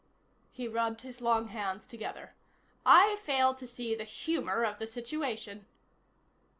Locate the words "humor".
4.03-4.63